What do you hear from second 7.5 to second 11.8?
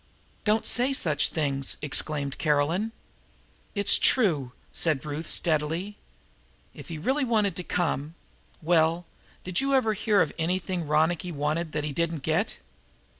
to come here well, did you ever hear of anything Ronicky wanted